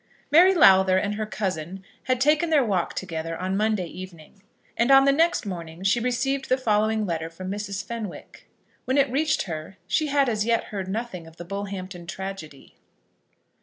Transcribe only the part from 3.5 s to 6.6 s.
Monday evening, and on the next morning she received the